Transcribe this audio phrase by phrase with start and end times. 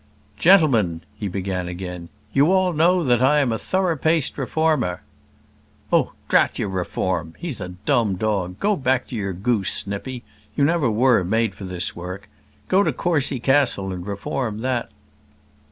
[0.39, 5.03] "Gentlemen," he began again "you all know that I am a thorough paced reformer"
[5.93, 7.35] "Oh, drat your reform.
[7.37, 8.59] He's a dumb dog.
[8.59, 10.23] Go back to your goose, Snippy;
[10.55, 12.27] you never were made for this work.
[12.67, 14.89] Go to Courcy Castle and reform that."